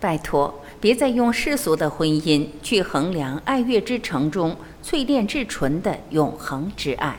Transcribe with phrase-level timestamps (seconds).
[0.00, 7.18] 拜托，别再用世俗的婚姻去衡量爱乐之城中淬炼至纯的永恒之爱。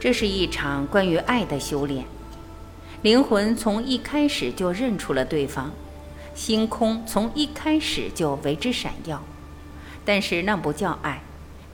[0.00, 2.04] 这是一场关于爱的修炼，
[3.02, 5.72] 灵魂从一开始就认出了对方，
[6.34, 9.22] 星空从一开始就为之闪耀，
[10.06, 11.20] 但是那不叫爱。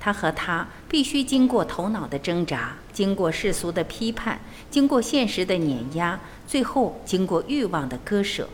[0.04, 8.48] 他和他必须经过头脑的挣扎，经过世俗的批判，经过现实的碾压，最后经过欲望的割舍。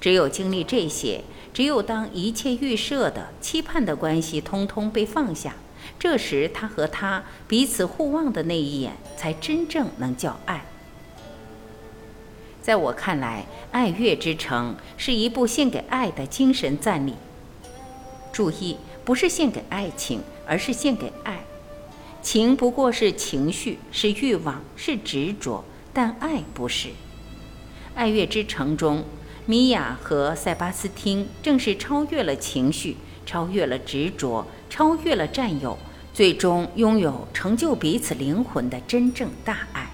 [0.00, 5.56] 只有经历这些，只有当一切预设的、期盼的关系通通被放下，
[5.98, 10.64] 这时他和他彼此互望的那一眼，才真正能叫爱。
[12.62, 17.14] 在我看来，《爱乐之城》是一部献给爱的精神赞礼。
[18.32, 20.20] 注意，不是献给爱情。
[20.46, 21.44] 而是献给爱，
[22.20, 26.88] 情不过是情绪，是欲望，是执着，但爱不是。
[27.94, 29.04] 爱乐之城中，
[29.46, 35.78] 米娅和塞巴斯汀正是超越了情绪，超越了执着，超越了占有，
[36.14, 39.90] 最终拥有成就彼此灵魂的真正大爱。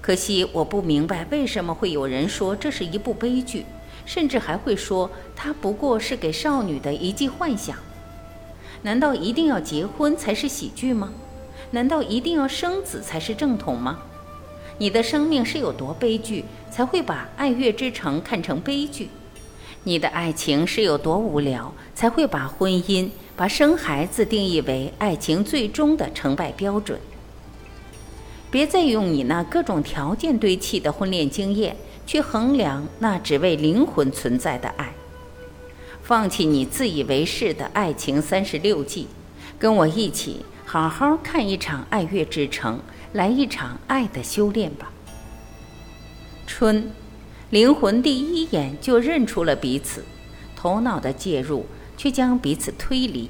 [0.00, 3.66] 可惜我不明白为什么会有人说这是一部悲剧，
[4.06, 7.76] 甚至还会说它不过是给少女的一记幻想。
[8.82, 11.12] 难道一定要结婚才是喜剧吗？
[11.72, 13.98] 难道一定要生子才是正统吗？
[14.78, 19.10] 你的生命是有多悲剧，才会把爱乐之城看成悲剧？
[19.84, 26.98] 你的爱情是有多无聊，才会把婚姻、把生孩子定义为爱情最终的成败标准？
[28.50, 31.76] 别再用你那各种条件堆砌的婚恋经验
[32.06, 34.94] 去衡量那只为灵魂存在的爱。
[36.08, 39.08] 放弃你自以为是的爱情三十六计，
[39.58, 42.80] 跟我一起好好看一场爱乐之城，
[43.12, 44.90] 来一场爱的修炼吧。
[46.46, 46.90] 春，
[47.50, 50.02] 灵魂第一眼就认出了彼此，
[50.56, 51.66] 头脑的介入
[51.98, 53.28] 却将彼此推离。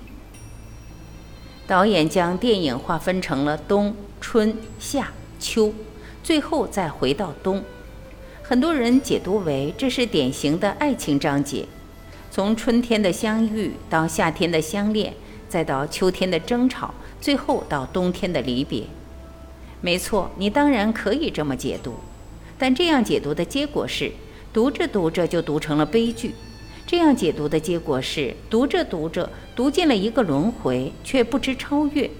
[1.66, 5.08] 导演将电影划分成了冬、春、夏、
[5.40, 5.74] 秋，
[6.22, 7.64] 最后再回到冬。
[8.44, 11.66] 很多人解读为这是典型的爱情章节。
[12.30, 15.14] 从春天的相遇到夏天的相恋，
[15.48, 18.84] 再到秋天的争吵，最后到冬天的离别。
[19.80, 21.94] 没错，你当然可以这么解读，
[22.58, 24.12] 但这样解读的结果是，
[24.52, 26.34] 读着读着就读成了悲剧。
[26.86, 32.10] 这样解读的结果是，读着读着读进了一个轮回，却不知超越。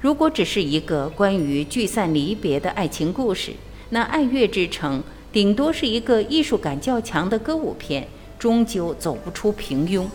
[0.00, 3.52] 如果只是一个关于聚散离别的爱情故事，
[3.90, 5.00] 那《爱乐之城》
[5.32, 8.06] 顶多是一个艺术感较强的歌舞片。
[8.38, 10.06] 终究走不出平庸，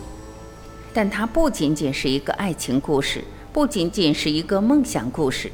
[0.92, 5.50] 但它不仅仅是一个爱情故事，不仅仅是一个梦想故事。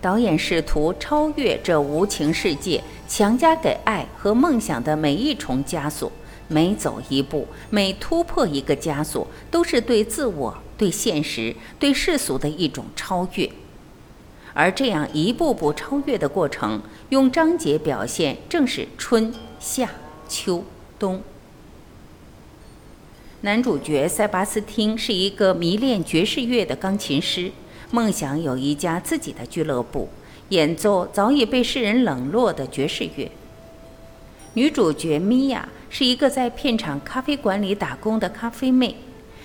[0.00, 6.10] 导演试图超越这无情世界，强加给爱和梦想的每一重枷锁。
[6.48, 13.50] 每走一步，每突破一个枷锁，都是对自我、对现实、对世俗的一种超越。
[14.54, 19.90] 而这样一步步超越的过程，用章节表现，正是春夏
[20.28, 20.62] 秋
[21.00, 21.20] 冬。
[23.42, 27.52] 男主角塞巴斯汀是一个迷恋爵士乐的钢琴师，
[27.90, 30.08] 梦想有一家自己的俱乐部，
[30.48, 33.30] 演奏早已被世人冷落的爵士乐。
[34.54, 38.96] 女主角米娅是一个在片场咖啡馆里打工的咖啡妹，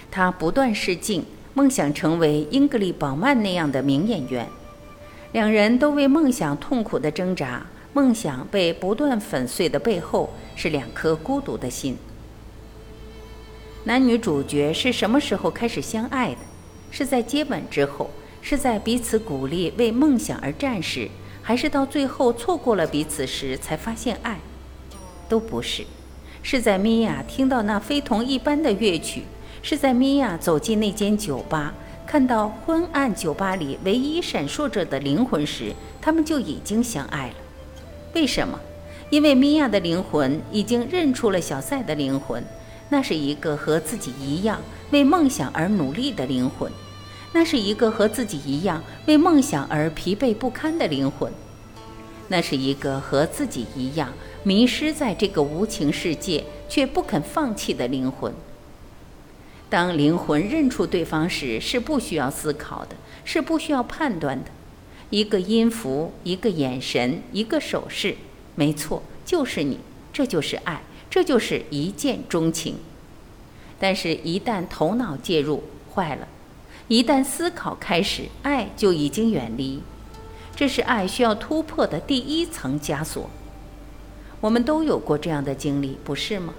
[0.09, 4.47] 她不断试镜，梦想成为英格丽·宝曼那样的名演员。
[5.33, 11.97] 两人都为梦想痛苦的挣扎，梦想被不断粉碎的背后是两颗孤独的心。
[13.83, 16.37] 男女主角是什么时候开始相爱的？
[16.91, 18.11] 是在接吻之后？
[18.39, 21.09] 是在彼此鼓励为梦想而战时？
[21.41, 24.37] 还是到最后错过了彼此时才发现爱？
[25.27, 25.83] 都不是，
[26.43, 29.23] 是在米娅听到那非同一般的乐曲，
[29.63, 31.73] 是在米娅走进那间酒吧，
[32.05, 37.35] 看到昏暗酒吧里唯一闪烁着的灵魂时，他们就已经相爱了。
[38.13, 38.59] 为什么？
[39.09, 42.43] 因为米娅的灵魂已经认出了小塞的灵魂。
[42.91, 44.61] 那是一个和自己一样
[44.91, 46.69] 为梦想而努力的灵魂，
[47.31, 51.31] 那是一个和自己一样为梦想而疲惫不堪的灵魂，
[52.27, 54.11] 那是一个和自己一样
[54.43, 58.33] 迷失在这个无情世界却不肯放弃的灵魂。
[59.69, 64.51] 当灵魂认出对方时，是不需要思考的，是不需要判断的，
[65.09, 68.17] 一个音符，一个眼神，一个手势，
[68.55, 69.79] 没错，就是你，
[70.11, 70.81] 这就是爱。
[71.11, 72.77] 这就是一见钟情，
[73.77, 75.61] 但是，一旦头脑介入，
[75.93, 76.25] 坏了；
[76.87, 79.81] 一旦思考开始，爱就已经远离。
[80.55, 83.29] 这是爱需要突破的第一层枷锁。
[84.39, 86.53] 我们都有过这样的经历，不是吗？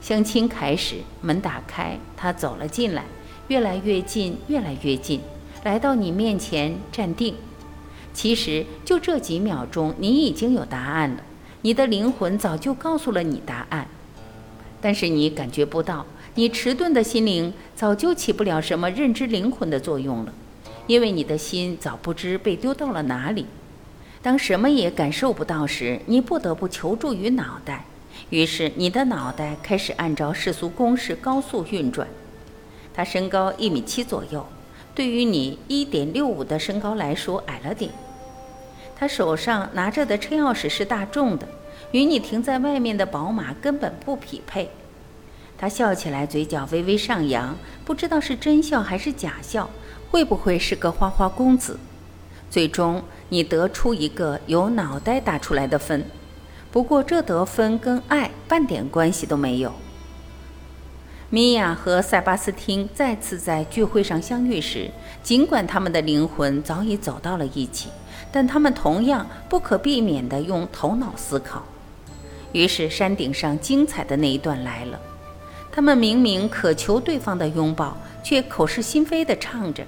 [0.00, 3.04] 相亲开始，门打开，他走了进来，
[3.48, 5.20] 越来越近，越来越近，
[5.62, 7.34] 来到你面前站定。
[8.14, 11.22] 其实就这几秒钟，你已经有答案了，
[11.68, 13.86] 你的灵魂早就告诉了你答案，
[14.80, 20.32] 但是你感觉不到，你迟钝的心灵早就起不了什么认知灵魂的作用了，
[20.86, 23.44] 因为你的心早不知被丢到了哪里。
[24.22, 27.84] 当什么也感受不到时，你不得不求助于脑袋。
[28.30, 32.08] 于是，你的脑袋开始按照世俗公式高速运转。
[32.94, 34.46] 他身高一米七左右，
[34.94, 37.90] 对于你一点六五的身高来说矮了点。
[38.96, 41.46] 他手上拿着的车钥匙是大众的，
[41.92, 44.70] 与你停在外面的宝马根本不匹配。
[45.56, 49.68] 他笑起来，嘴角微微上扬，不知道是真笑还是假笑，
[50.10, 51.78] 会不会是个花花公子？
[52.50, 56.04] 最终，你得出一个由脑袋打出来的分。
[56.70, 59.72] 不过这得分跟爱半点关系都没有。
[61.30, 64.90] 米娅和塞巴斯汀再次在聚会上相遇时，
[65.22, 67.90] 尽管他们的灵魂早已走到了一起，
[68.30, 71.64] 但他们同样不可避免地用头脑思考。
[72.52, 75.00] 于是山顶上精彩的那一段来了。
[75.70, 79.86] 他们明明渴求对方的拥抱，却口是心非地唱着：“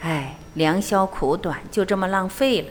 [0.00, 2.68] 唉，良宵苦短，就这么浪费了。”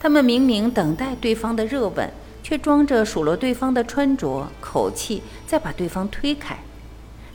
[0.00, 2.10] 他们明明等待对方的热吻，
[2.42, 6.58] 却装着数落对方的穿着、口气，再把对方推开。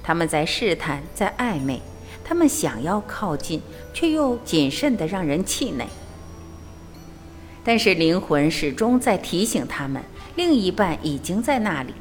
[0.04, 1.82] 他们在试探，在暧昧，
[2.26, 3.62] 他们想要靠近，
[3.94, 5.88] 却又谨慎得让人气馁。
[7.64, 10.02] 但是灵魂始终在提醒他们，
[10.38, 11.94] 另一半已经在那里。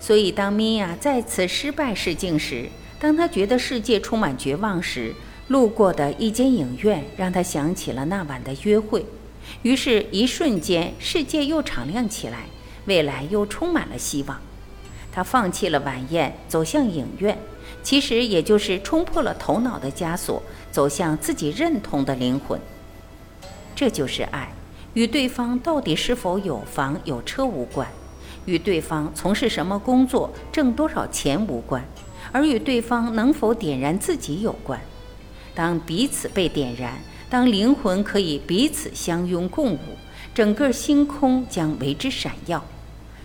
[0.00, 2.68] 所以，当米娅再次失败试镜时，
[2.98, 5.14] 当她觉得世界充满绝望时，
[5.46, 9.06] 路过的一间影院让她想起了那晚的约会。
[9.62, 12.46] 于是，一瞬间，世界又敞亮起来，
[12.86, 14.40] 未来又充满了希望。
[15.14, 17.36] 他放弃了晚宴，走向影院，
[17.82, 22.58] 其实也就是冲破了头脑的枷锁，走向自己认同的灵魂。
[23.76, 24.50] 这就是爱，
[24.94, 27.88] 与对方到底是否有房有车无关，
[28.46, 31.84] 与对方从事什么工作、挣多少钱无关，
[32.30, 34.80] 而与对方能否点燃自己有关。
[35.54, 37.00] 当彼此被点燃。
[37.30, 39.78] 当灵魂可以彼此相拥共舞，
[40.34, 42.62] 整个星空将为之闪耀，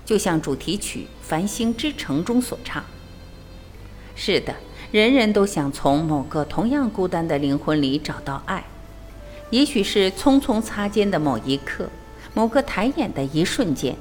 [0.06, 2.86] 就像主题曲《繁星之城》中所唱。
[4.16, 4.56] 是的，
[4.94, 8.64] 人人都想从某个同样孤单的灵魂里找到爱，
[9.50, 11.90] 也许是匆匆擦肩的某一刻，
[12.34, 13.96] 某个抬眼的一瞬间，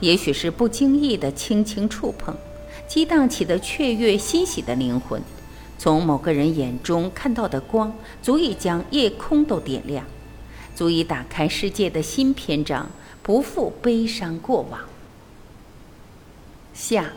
[0.00, 2.36] 也许是不经意的轻轻触碰，
[2.86, 5.22] 激荡起的雀跃欣喜的灵魂。
[5.78, 7.92] 从某个人眼中看到的光，
[8.22, 10.04] 足以将夜空都点亮，
[10.74, 12.90] 足以打开世界的新篇章，
[13.22, 14.80] 不负悲伤过往。
[16.74, 17.12] 下，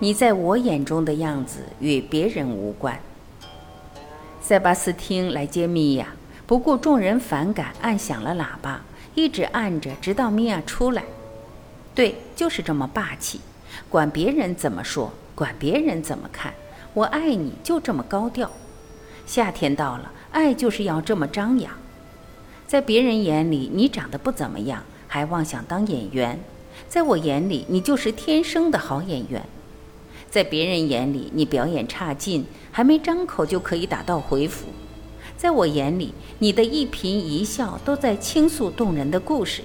[0.00, 3.00] 你在我眼中的样子与别人无关。
[4.42, 6.14] 塞巴斯汀来接米娅，
[6.46, 8.80] 不顾众人反感，按响了喇叭，
[9.16, 11.02] 一直按着，直到米娅出来。
[11.92, 13.40] 对，就是这么霸气，
[13.88, 16.54] 管别人怎么说，管别人怎么看。
[16.94, 18.50] 我爱你，就这么高调。
[19.26, 21.72] 夏天到了，爱就是要这么张扬。
[22.66, 26.36] 在别人眼里，你长得不怎么样，还妄想当演员；
[26.88, 29.42] 在我眼里，你就是天生的好演员。
[30.30, 34.66] 在别人眼里，你表演差劲，还没张口就可以打道回府；
[35.36, 39.62] 在我眼里，你的一颦一笑都在倾诉动人的故事。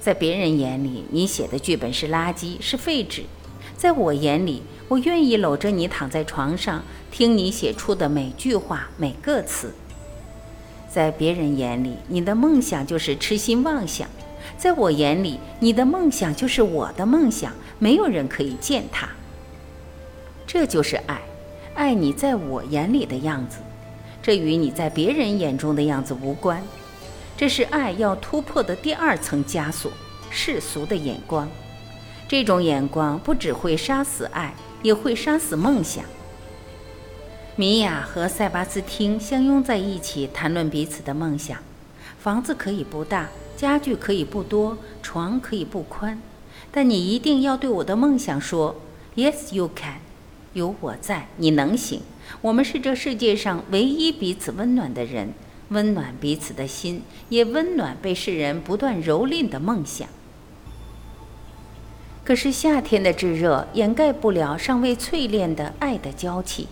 [0.00, 3.22] 在别人眼里，你写的剧本是垃圾，是废纸；
[3.76, 9.74] 在我眼里，我愿意搂着你躺在床上，听你写出的每句话、每个词。
[10.90, 14.06] 在别人眼里，你的梦想就是痴心妄想；
[14.56, 19.08] 在我眼里，你的梦想就是我的梦想，没有人可以践踏。
[20.46, 21.22] 这就是爱，
[21.74, 23.58] 爱你在我眼里的样子，
[24.24, 26.60] 这与你在别人眼中的样子无关。
[27.36, 29.92] 这是爱要突破的第二层枷锁——
[30.28, 31.48] 世俗的眼光。
[32.26, 34.52] 这种眼光不只会杀死爱。
[34.84, 36.04] 也会杀死梦想。
[37.56, 41.56] 米娅和塞巴斯汀相拥在一起，谈论彼此的梦想。
[42.18, 46.20] 房子可以不大，家具可以不多，床可以不宽，
[46.70, 48.76] 但你一定要对我的梦想说
[49.16, 50.00] ：“Yes, you can。”
[50.52, 52.02] 有我在，你能行。
[52.40, 55.32] 我们是这世界上唯一彼此温暖的人，
[55.68, 60.08] 温暖彼此的心，也温暖被世人不断蹂躏的梦想。
[62.24, 66.68] 可是夏天的炙热掩盖不了尚未淬炼的爱的娇气，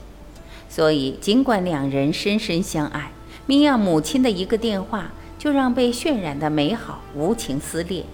[0.68, 3.10] 所以尽管两人深深相爱，
[3.44, 8.04] 米娅母亲的一个电话就让被渲染的美好无情撕裂。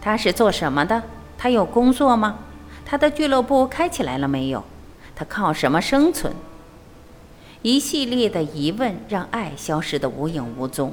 [0.00, 1.02] 他是做什么的？
[1.36, 2.38] 他有工作吗？
[2.84, 4.62] 他的俱乐部开起来了没有？
[5.16, 6.32] 他靠什么生存？
[7.62, 10.92] 一系列的疑问让爱消失得无影无踪。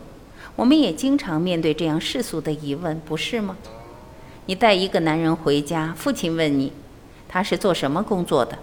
[0.56, 3.58] 我们也经常面对这样世俗的疑问，不是吗？
[4.46, 6.74] 你带一个男人回家，父亲问你，
[7.28, 8.58] 他是做什么工作的？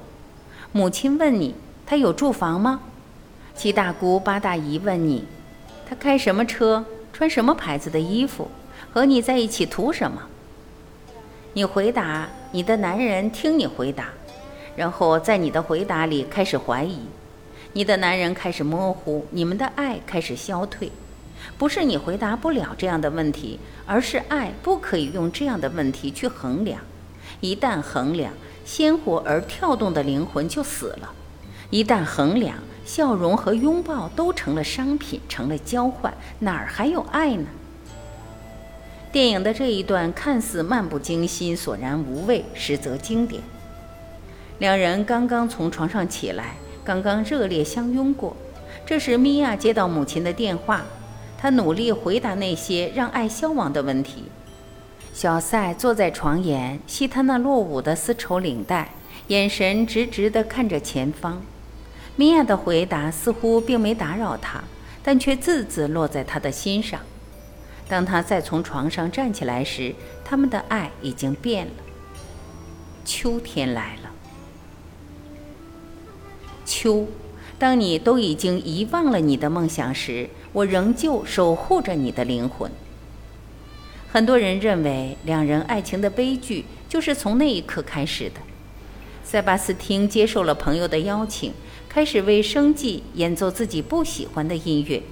[0.73, 1.55] 母亲问你，
[1.87, 2.81] 他有住房吗？
[3.55, 5.25] 七大姑八大姨问你，
[5.88, 8.49] 他开什么车，穿什么牌子的衣服，
[8.93, 10.23] 和你在一起图什么？
[11.55, 14.09] 你回答，你的男人听你回答，
[14.78, 17.00] 然后在你的回答里开始怀疑。
[17.73, 20.92] 你的男人开始模糊，你们的爱开始消退，
[21.58, 26.80] 不是你回答不了这样的问题，而是爱不可以用这样的问题去衡量。
[27.40, 28.32] 一旦衡量，
[28.64, 31.08] 鲜活而跳动的灵魂就死了；
[31.70, 37.49] 一旦衡量，笑容和拥抱都成了商品，成了交换，哪儿还有爱呢？
[39.11, 43.42] 电影的这一段看似漫不经心、索然无味，实则经典。
[44.59, 46.57] 两人刚刚从床上起来。
[46.85, 48.35] 刚刚热烈相拥过，
[48.87, 50.83] 这时米娅接到母亲的电话，
[51.37, 54.25] 她努力回答那些让爱消亡的问题。
[55.12, 58.91] 小塞坐在床沿，系他那落伍的丝绸领带，
[59.27, 61.43] 眼神直直地看着前方。
[62.17, 64.65] 米娅的回答似乎并没打扰他，
[65.03, 66.99] 但却字字落在他的心上。
[67.87, 71.73] 当他再从床上站起来时，他们的爱已经变了。
[73.05, 74.08] 秋天来了。
[76.68, 77.06] 秋，
[77.58, 82.70] 当你都已经遗忘了你的梦想时，我仍旧守护着你的灵魂。
[84.12, 88.34] 很多人认为，两人爱情的悲剧就是从那一刻开始的。
[89.25, 91.52] 塞巴斯汀接受了朋友的邀请，
[91.88, 95.02] 开始为生计演奏自己不喜欢的音乐。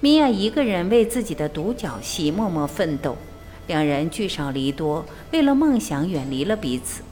[0.00, 3.16] 米娅一个人为自己的独角戏默默奋斗，
[3.66, 7.02] 两人聚少离多，为了梦想远离了彼此。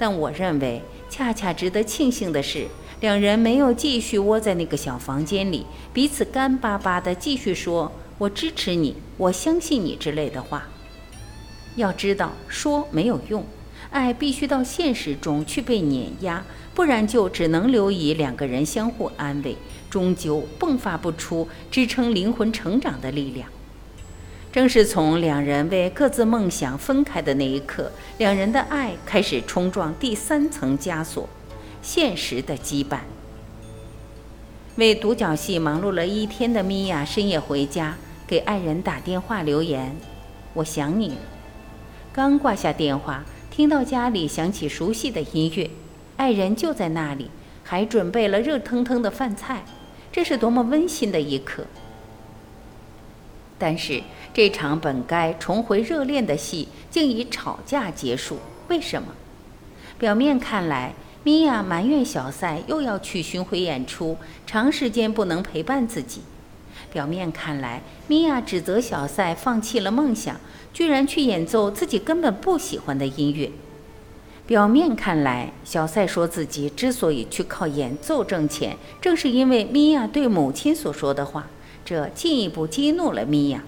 [0.00, 0.82] 但我认为。
[1.12, 2.68] 恰恰值得庆幸的是，
[3.00, 10.68] 两人没有继续窝在那个小房间里，彼此干巴巴地继续说“我支持你，我相信你”之类的话。
[11.74, 13.44] 要知道，说没有用，
[13.90, 16.44] 爱必须到现实中去被碾压，
[16.76, 19.56] 不然就只能留以两个人相互安慰，
[19.90, 23.48] 终究迸发不出支撑灵魂成长的力量。
[24.52, 31.28] 正是从两人为各自梦想分开的那一刻，两人的爱开始冲撞第三层枷锁——
[31.80, 32.98] 现实的羁绊。
[34.74, 39.94] 为独角戏忙碌了一天的米娅深夜回家，给爱人打电话留言
[40.54, 41.16] ：“我想你了。”
[42.12, 45.70] 刚挂下电话，听到家里响起熟悉的音乐，
[46.16, 47.30] 爱人就在那里，
[47.62, 49.64] 还准备了热腾腾的饭菜，
[50.10, 51.64] 这是多么温馨的一刻！
[53.60, 54.02] 但是。
[54.32, 58.38] 这场本该重回热恋的戏，竟以吵架结束。
[58.68, 59.08] 为什么？
[59.98, 66.20] 表面看来，米娅埋怨小塞又要去巡回演出，长时间不能陪伴自己；
[66.92, 70.36] 表面看来，米娅指责小塞放弃了梦想，
[70.72, 73.50] 居然去演奏自己根本不喜欢的音乐；
[74.46, 81.48] 表面看来，小塞说自己之所以去靠演奏挣钱，正是因为米娅对母亲所说的话，
[81.84, 83.62] 这进一步激怒了米娅。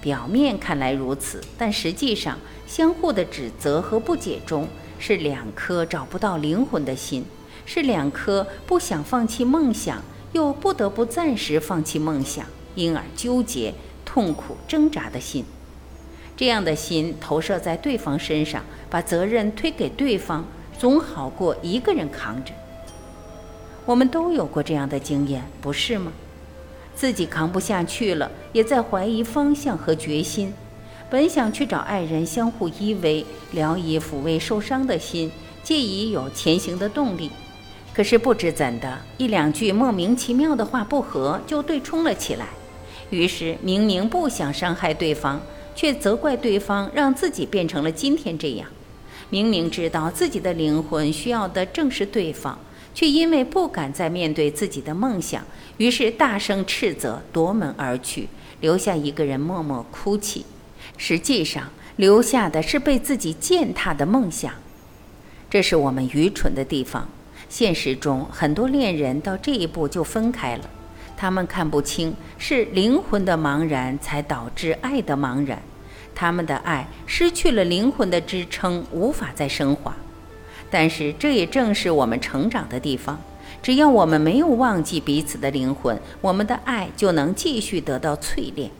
[0.00, 4.66] 表面看来如此，但实际上，相互的指责和不解中，
[4.98, 7.24] 是两颗找不到灵魂的心，
[7.64, 10.02] 是两颗不想放弃梦想，
[10.32, 13.72] 又不得不暂时放弃梦想，因而纠结、
[14.04, 15.44] 痛苦、挣扎的心。
[16.36, 20.44] 这样的心投射在对方身上，把责任推给对方，
[20.76, 22.52] 总好过一个人扛着。
[23.84, 26.12] 我们都有过这样的经验，不是吗？
[26.94, 30.52] 自己扛不下去了，也在怀疑方向和决心。
[31.10, 35.30] 本想去找爱人相互依偎，聊以抚慰受伤的心，
[35.62, 37.30] 借以有前行的动力。
[37.92, 42.46] 可是不知怎的，一两句莫名其妙的话不合，就对冲了起来。
[43.10, 45.38] 于是明明不想伤害对方，
[45.74, 48.66] 却责怪对方让自己变成了今天这样。
[49.28, 52.58] 明明知道自己的灵魂需要的正是对方。
[52.94, 55.44] 却因为不敢再面对自己的梦想，
[55.78, 58.28] 于是大声斥责，夺门而去，
[58.60, 60.44] 留下一个人默默哭泣。
[60.96, 64.52] 实际上，留下的是被自己践踏的梦想。
[65.50, 67.08] 这是我们愚蠢的地方。
[67.48, 70.70] 现实中，很多恋人到这一步就分开了。
[71.16, 75.62] 他们看不清，是灵魂的茫然才导致爱的茫然。
[76.14, 79.94] 他们的爱失去了灵魂的支撑，无法再升华。
[80.72, 83.20] 但是，这也正是我们成长的地方。
[83.62, 88.70] 只要我们没有忘记彼此的灵魂，我们的爱就能继续得到淬炼。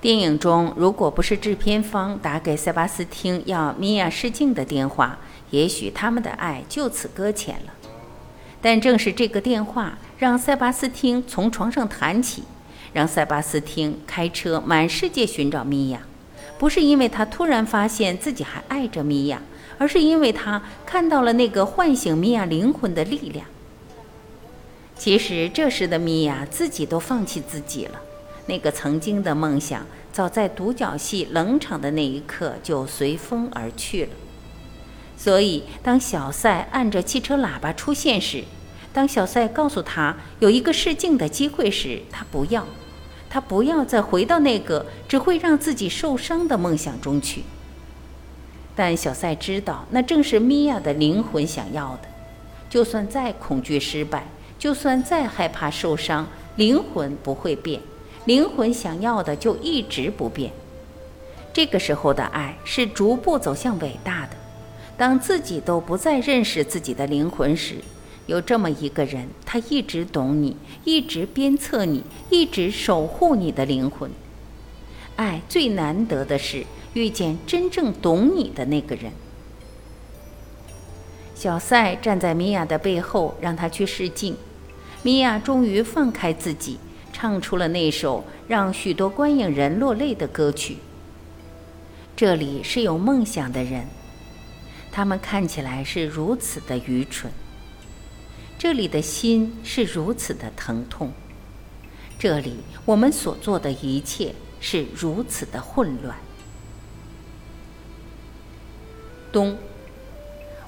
[0.00, 5.18] 电影中，如果不是制片方打给塞巴斯汀要米娅试镜的电话，
[5.50, 7.72] 也许他们的爱就此搁浅了。
[8.62, 12.44] 但正是这个电话，让塞巴斯汀从床上弹起，
[12.92, 16.00] 让塞巴斯汀开车满世界寻找米娅，
[16.58, 19.42] 不是因为他突然发现自己还爱着米娅，
[19.78, 23.46] 而是因为他看到了那个唤醒米娅灵魂的力量。
[24.96, 28.00] 其实这时的米娅自己都放弃自己了。
[28.46, 34.10] 那个曾经的梦想，早在独角戏冷场的那一刻就随风而去了。
[35.16, 38.44] 所以，当小赛按着汽车喇叭出现时，
[38.92, 42.66] 当小赛告诉他有一个试镜的机会时，他不要，
[43.28, 47.42] 他不要再回到那个只会让自己受伤的梦想中去。
[48.78, 52.02] 但小赛知道，那正是米娅的灵魂想要的。
[52.70, 57.80] 就算再恐惧失败，就算再害怕受伤，灵魂不会变。
[58.24, 60.52] 灵魂想要的就一直不变。
[61.52, 64.36] 这个时候的爱是逐步走向伟大的。
[64.96, 67.78] 当自己都不再认识自己的灵魂时，
[68.26, 74.08] 有这么一个人，他一直懂你，一直鞭策你，一直守护你的灵魂。
[75.16, 76.64] 爱最难得的是
[76.98, 79.12] 遇见真正懂你的那个人。
[81.34, 84.36] 小赛站在米娅的背后，让她去试镜。
[85.04, 86.78] 米娅终于放开自己。
[87.10, 90.76] 唱出了那首让许多观影人落泪的歌曲。
[92.14, 93.88] 这里是有梦想的人，
[94.92, 97.32] 他们看起来是如此的愚蠢。
[98.56, 101.10] 这里的心是如此的疼痛，
[102.20, 106.16] 这里我们所做的一切是如此的混乱。
[109.32, 109.56] 冬，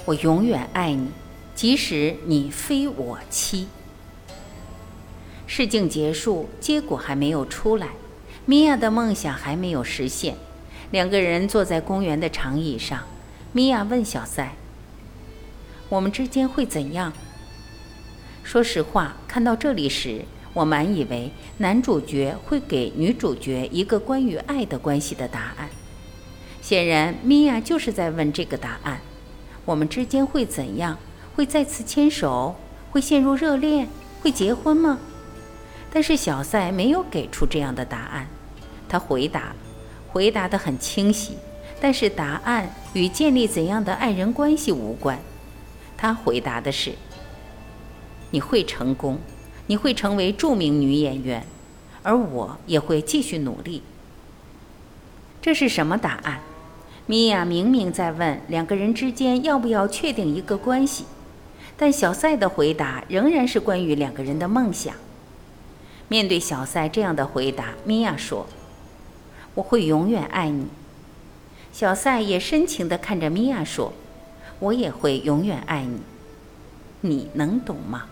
[0.05, 1.09] 我永远爱你，
[1.55, 3.69] 即使你非我妻。
[5.47, 7.89] 试镜结束，结果还没有出来，
[8.47, 10.37] 米娅的梦想还没有实现。
[10.91, 13.03] 两个人坐在公园的长椅上，
[13.53, 14.55] 米娅问小塞
[15.89, 17.13] ：“我们之间会怎样？”
[18.43, 25.69] 说实话，看到这里时，我满以为男主角会给女主角一个关于爱的关系的答案。
[26.61, 29.01] 显然，米娅就是在问这个答案：
[29.65, 30.99] 我们之间会怎样？
[31.35, 32.57] 会再次牵手？
[32.91, 33.89] 会陷入热恋？
[34.21, 34.99] 会结婚吗？
[35.93, 38.29] 但是小赛没有给出这样的答案，
[38.89, 39.55] 他回答，
[40.09, 41.37] 回答得很清晰，
[41.81, 45.19] 但是答案与建立怎样的爱人关系无关。
[45.97, 46.93] 他回答的是：
[48.31, 49.19] 你会成功，
[49.67, 51.45] 你会成为著名女演员，
[52.03, 53.83] 而我也会继续努力。
[55.41, 56.41] 这是什么答案？
[57.11, 61.07] 米娅明明在问两个人之间要不要确定一个关系，
[61.77, 64.95] 但小赛的回答仍然是关于两个人的梦想。
[66.07, 68.47] 面对小赛这样的回答，米娅说
[69.57, 70.69] ：“我会永远爱你。”
[71.75, 73.93] 小赛也深情地看着米娅说
[74.61, 75.99] ：“我也会永远爱你。”
[77.03, 78.05] 你能懂吗？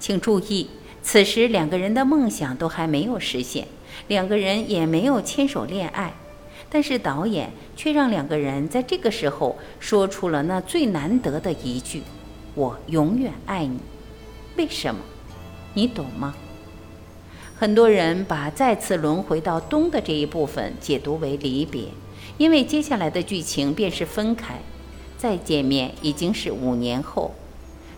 [0.00, 0.68] 请注意，
[1.00, 3.68] 此时两个人的梦想都还没有实现，
[4.08, 6.14] 两个人也没有牵手恋爱，
[6.70, 12.02] 但是导演却让两个人在这个时候说出了那最难得的一句
[12.54, 13.80] ：“我永远爱你。”
[14.56, 15.00] 为什么？
[15.74, 16.34] 你懂吗？
[17.56, 21.84] 很多人把再次轮回到冬的这一部分解读为离别，
[22.38, 24.54] 因为接下来的剧情便是分开，
[25.18, 27.34] 再见面已经是五年后。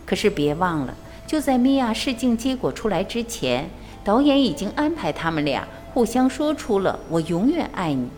[0.04, 0.94] 可是别忘了，
[1.26, 3.70] 就在米娅试镜结果出来之前，
[4.02, 8.08] 导演已经安排他们俩互相说出了“我永远爱你”。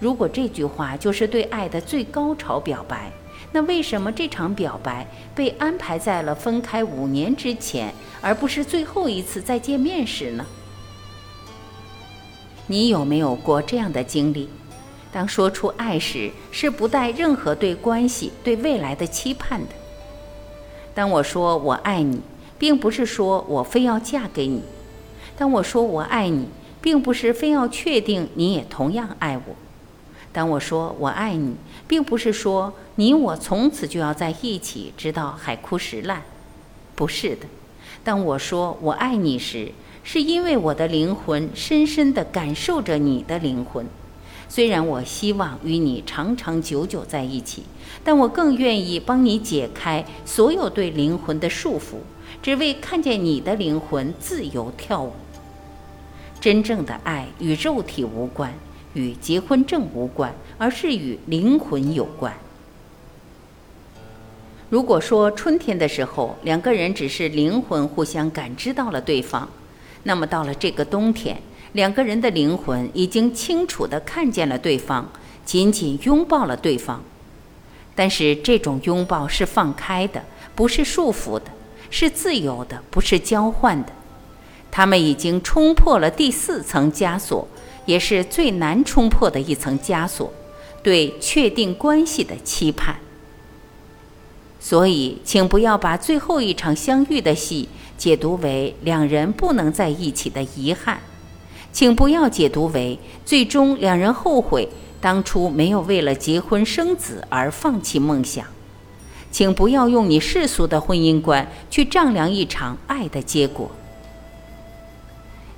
[0.00, 3.12] 如果这句话就是对爱的最高潮表白。
[3.52, 10.46] 那为什么这场表白被安排在了分开五年之前，而不是最后一次再见面时呢？
[12.68, 14.48] 你有没有过这样的经历？
[15.10, 19.74] 当说出爱时，是不带任何对关系、对未来的期盼的。
[20.94, 22.20] 当我说我爱你，
[22.56, 24.60] 并不是说我非要嫁给你；
[25.36, 26.46] 当我说我爱你，
[26.80, 29.56] 并不是非要确定你也同样爱我。
[30.32, 31.56] 当我说我爱你，
[31.88, 36.22] 并不是说你我从此就要在一起，直到海枯石烂。
[36.94, 37.46] 不是的。
[38.04, 39.72] 当我说我爱你时，
[40.04, 43.86] 是因为我的灵魂深深地感受着你的灵魂。
[44.48, 47.64] 虽然我希望与你长长久久在一起，
[48.02, 51.98] 但我更愿意帮你解开所有对灵魂的束缚，
[52.42, 55.12] 只为看见你的灵魂自由跳舞。
[56.40, 58.54] 真正的爱与肉体无关。
[58.94, 62.32] 与结婚证无关，而是与灵魂有关。
[64.68, 69.48] 如果说春天的时候两个人只是灵魂互相感知到了对方，
[70.04, 71.40] 那么到了这个冬天，
[71.72, 75.10] 两个人的灵魂已经清楚地看见了对方，
[75.44, 77.02] 紧紧拥抱了对方。
[77.96, 80.24] 但是这种拥抱是放开的，
[80.54, 81.46] 不是束缚的，
[81.90, 83.92] 是自由的，不是交换的。
[84.70, 87.46] 他们已经冲破了第四层枷锁，
[87.90, 90.32] 也是最难冲破的一层枷锁——
[90.80, 92.94] 对确定关系的期盼。
[94.60, 101.00] 所以，请不要把最后一场相遇的戏解读为两人不能在一起的遗憾，
[101.72, 104.68] 请不要解读为最终两人后悔
[105.00, 108.46] 当初没有为了结婚生子而放弃梦想，
[109.32, 113.68] 请不要用你世俗的婚姻观去丈量一场爱的结果。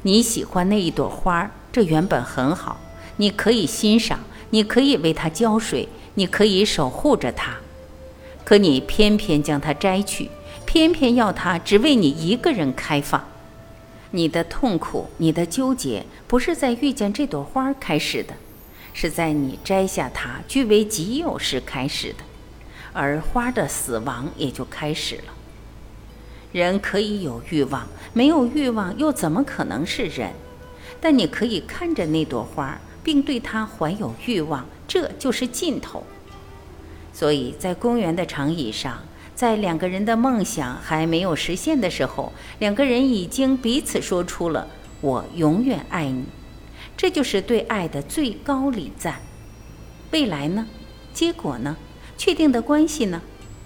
[0.05, 2.79] 你喜欢那一朵花，这原本很好，
[3.17, 7.57] 你可以欣赏，你可以为它浇水，你可以守护着它。
[8.45, 10.31] 可你偏偏将它摘去，
[10.67, 13.25] 偏偏要它只为你一个人开放。
[14.11, 18.35] 你的痛苦，你的纠结，不是在遇见这朵花开始的，
[18.93, 22.19] 是在你摘下它据为己有时开始的，
[22.93, 25.33] 而花的死亡也就开始了。
[26.53, 30.35] 人可以有欲望，没有欲望又怎么可能是人？
[31.03, 36.05] 但你可以看着那朵花，并对它怀有欲望，这就是尽头。
[37.13, 39.03] 所以在公园的长椅上，
[39.35, 44.69] 在两个人的梦想还没有实现的时候，两个人已经彼此说出了
[45.03, 46.25] “我永远爱你”，
[46.97, 49.21] 这就是对爱的最高礼赞。
[50.13, 50.69] 未来呢？
[51.13, 51.77] 结果呢？
[52.17, 53.21] 确定的关系呢？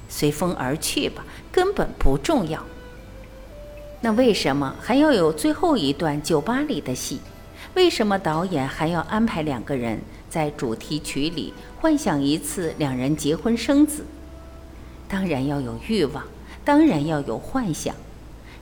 [0.08, 2.64] 随风而去吧，根本不重要。
[4.00, 7.20] 那为什么还要有最后一段酒吧里的戏？
[7.74, 10.00] 为什么导演还要安排两个人？
[10.28, 14.04] 在主题曲里幻想一次两人结婚生子，
[15.08, 16.24] 当然要有欲望，
[16.62, 17.94] 当然要有幻想。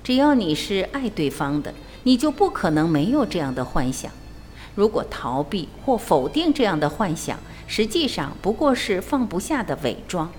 [0.04, 4.12] 只要你是爱对方的，你就不可能没有这样的幻想。
[4.76, 10.30] 如果逃避或否定这样的幻想，实际上不过是放不下的伪装。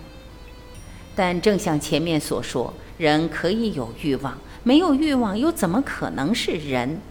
[1.16, 7.02] 但正像前面所说，人可以有欲望，没有欲望又怎么可能是人？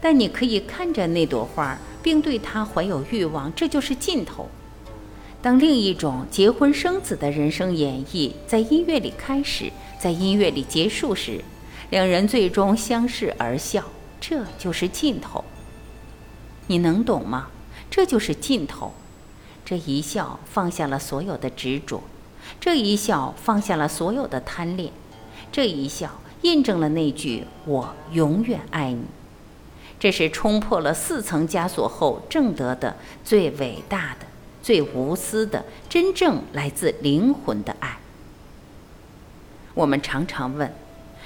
[0.00, 4.48] 但你可以看着那朵花，并对它怀有欲望，这就是尽头。
[5.42, 11.42] 当另一种结婚生子的人生演绎在音乐里开始，在音乐里结束时，
[11.90, 13.84] 两人最终相视而笑，
[14.20, 15.44] 这就是尽头。
[16.66, 17.48] 你能懂吗？
[17.90, 18.92] 这就是尽头。
[19.64, 22.02] 这一笑放下了所有的执着，
[22.60, 24.92] 这一笑放下了所有的贪恋，
[25.50, 29.04] 这一笑印证了那句“我永远爱你”。
[29.98, 34.26] 这是冲破了四层枷锁后挣得的最伟大的、
[34.62, 37.98] 最无私的、真正来自灵魂的爱。
[39.72, 40.70] 我们常常问：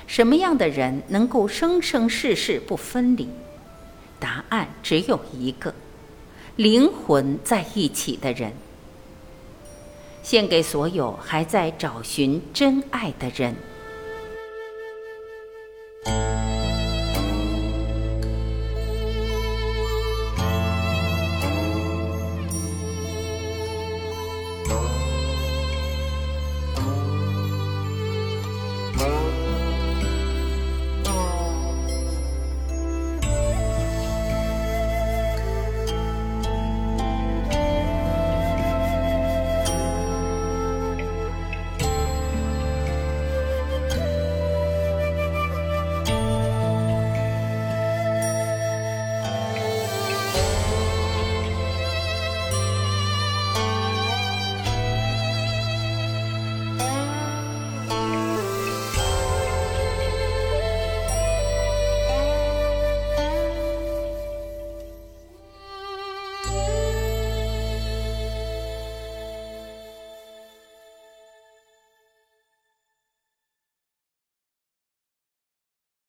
[0.06, 3.28] 什么样的人能够生生世世不分离？
[4.20, 5.74] 答案只有一个：
[6.54, 8.52] 灵魂在一起的人。
[10.22, 13.56] 献给所有还在找寻真爱的人。